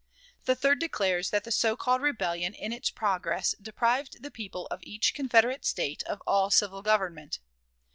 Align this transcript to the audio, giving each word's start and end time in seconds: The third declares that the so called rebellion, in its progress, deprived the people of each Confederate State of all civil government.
The 0.45 0.55
third 0.55 0.79
declares 0.79 1.29
that 1.29 1.43
the 1.43 1.51
so 1.51 1.77
called 1.77 2.01
rebellion, 2.01 2.55
in 2.55 2.73
its 2.73 2.89
progress, 2.89 3.53
deprived 3.61 4.23
the 4.23 4.31
people 4.31 4.65
of 4.71 4.79
each 4.81 5.13
Confederate 5.13 5.63
State 5.63 6.01
of 6.05 6.23
all 6.25 6.49
civil 6.49 6.81
government. 6.81 7.37